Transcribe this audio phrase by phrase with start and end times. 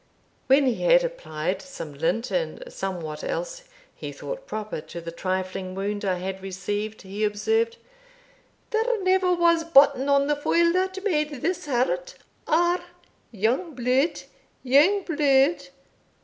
[0.47, 3.65] When he had applied some lint and somewhat else
[3.95, 7.77] he thought proper to the trifling wound I had received, he observed
[8.71, 12.15] "There never was button on the foil that made this hurt.
[12.47, 12.83] Ah!
[13.31, 14.21] young blood!
[14.63, 15.67] young blood!